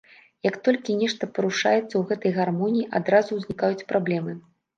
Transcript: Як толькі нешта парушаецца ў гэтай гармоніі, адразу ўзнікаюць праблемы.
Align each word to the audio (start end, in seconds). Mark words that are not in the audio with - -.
Як 0.45 0.55
толькі 0.67 0.95
нешта 1.01 1.29
парушаецца 1.35 1.81
ў 1.97 2.01
гэтай 2.13 2.31
гармоніі, 2.39 2.87
адразу 3.01 3.31
ўзнікаюць 3.41 3.87
праблемы. 3.95 4.37